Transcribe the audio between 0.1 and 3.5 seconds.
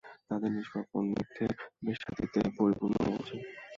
তাদের নিষ্পাপ মন মিথ্যের বেসাতীতে পরিপূর্ণ হয়ে আছে!